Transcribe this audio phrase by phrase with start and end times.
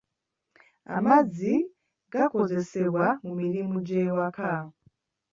[0.95, 1.53] Amazzi
[2.13, 4.49] gakozesebwa mu mirimu gy'awaka.